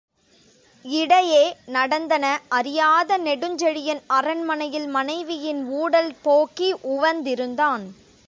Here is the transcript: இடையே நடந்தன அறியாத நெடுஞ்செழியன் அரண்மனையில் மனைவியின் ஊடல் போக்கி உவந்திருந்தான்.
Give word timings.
இடையே 0.85 1.55
நடந்தன 1.65 2.25
அறியாத 2.49 3.17
நெடுஞ்செழியன் 3.17 4.01
அரண்மனையில் 4.07 4.87
மனைவியின் 4.87 5.61
ஊடல் 5.71 6.11
போக்கி 6.21 6.73
உவந்திருந்தான். 6.73 7.83